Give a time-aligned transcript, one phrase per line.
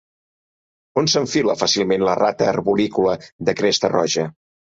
[1.01, 3.15] On s'enfila fàcilment la rata arborícola
[3.51, 4.27] de cresta roja?